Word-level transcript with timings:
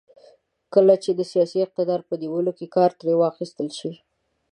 کله 0.73 0.93
چې 1.03 1.11
د 1.13 1.21
سیاسي 1.31 1.59
اقتدار 1.63 2.01
په 2.09 2.13
نیولو 2.21 2.51
کې 2.57 2.67
کار 2.75 2.91
ترې 2.99 3.13
واخیستل 3.21 3.67
شي. 3.79 3.91